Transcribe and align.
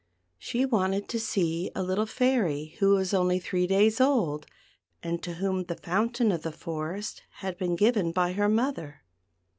She 0.39 0.65
wanted 0.65 1.07
to 1.09 1.19
see 1.19 1.69
a 1.75 1.83
little 1.83 2.07
fairy 2.07 2.75
who 2.79 2.95
was 2.95 3.13
only 3.13 3.37
three 3.37 3.67
days 3.67 4.01
old, 4.01 4.47
and 5.03 5.21
to 5.21 5.35
whom 5.35 5.65
the 5.65 5.75
fountain 5.75 6.31
of 6.31 6.41
the 6.41 6.51
forest 6.51 7.21
had 7.33 7.55
been 7.55 7.75
given 7.75 8.11
by 8.11 8.31
her 8.31 8.49
mother. 8.49 9.03